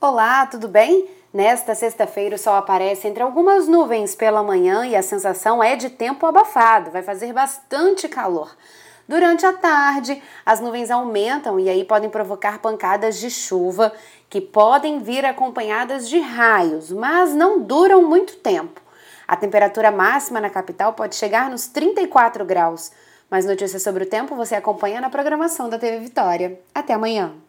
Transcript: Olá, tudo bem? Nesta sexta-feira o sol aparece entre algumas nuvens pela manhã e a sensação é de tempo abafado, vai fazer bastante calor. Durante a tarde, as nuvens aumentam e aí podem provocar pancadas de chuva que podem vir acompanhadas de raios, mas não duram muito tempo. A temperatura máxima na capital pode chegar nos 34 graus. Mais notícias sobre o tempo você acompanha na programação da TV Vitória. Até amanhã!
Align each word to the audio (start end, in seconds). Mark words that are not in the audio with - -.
Olá, 0.00 0.46
tudo 0.46 0.68
bem? 0.68 1.08
Nesta 1.34 1.74
sexta-feira 1.74 2.36
o 2.36 2.38
sol 2.38 2.54
aparece 2.54 3.08
entre 3.08 3.20
algumas 3.20 3.66
nuvens 3.66 4.14
pela 4.14 4.44
manhã 4.44 4.86
e 4.86 4.94
a 4.94 5.02
sensação 5.02 5.60
é 5.60 5.74
de 5.74 5.90
tempo 5.90 6.24
abafado, 6.24 6.92
vai 6.92 7.02
fazer 7.02 7.32
bastante 7.32 8.06
calor. 8.06 8.56
Durante 9.08 9.44
a 9.44 9.52
tarde, 9.52 10.22
as 10.46 10.60
nuvens 10.60 10.92
aumentam 10.92 11.58
e 11.58 11.68
aí 11.68 11.82
podem 11.84 12.08
provocar 12.08 12.60
pancadas 12.60 13.18
de 13.18 13.28
chuva 13.28 13.92
que 14.30 14.40
podem 14.40 15.00
vir 15.00 15.24
acompanhadas 15.24 16.08
de 16.08 16.20
raios, 16.20 16.92
mas 16.92 17.34
não 17.34 17.60
duram 17.60 18.00
muito 18.00 18.36
tempo. 18.36 18.80
A 19.26 19.34
temperatura 19.34 19.90
máxima 19.90 20.40
na 20.40 20.48
capital 20.48 20.92
pode 20.92 21.16
chegar 21.16 21.50
nos 21.50 21.66
34 21.66 22.44
graus. 22.44 22.92
Mais 23.28 23.44
notícias 23.44 23.82
sobre 23.82 24.04
o 24.04 24.08
tempo 24.08 24.36
você 24.36 24.54
acompanha 24.54 25.00
na 25.00 25.10
programação 25.10 25.68
da 25.68 25.76
TV 25.76 25.98
Vitória. 25.98 26.60
Até 26.72 26.94
amanhã! 26.94 27.47